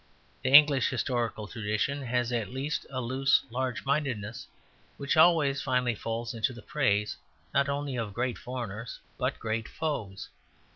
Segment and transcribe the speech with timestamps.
[0.41, 4.47] The English historical tradition has at least a loose large mindedness
[4.97, 7.17] which always finally falls into the praise
[7.53, 10.29] not only of great foreigners but great foes.